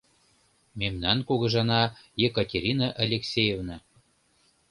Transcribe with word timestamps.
Мемнан 0.79 1.17
кугыжана— 1.27 1.83
Екатерина 2.27 2.87
Алексеевна! 3.03 3.77